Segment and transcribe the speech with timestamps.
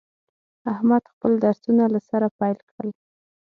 [0.73, 2.89] احمد خپل درسونه له سره پیل کړل.